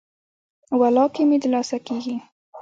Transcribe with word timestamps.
ولاکه 0.79 1.23
مې 1.29 1.37
د 1.41 1.43
لاسه 1.53 1.77
کیږي. 1.87 2.15